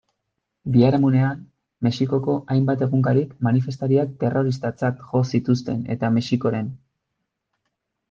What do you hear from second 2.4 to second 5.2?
hainbat egunkarik manifestariak terroristatzat